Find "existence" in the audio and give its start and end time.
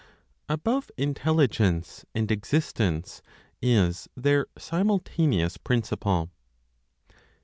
2.31-3.21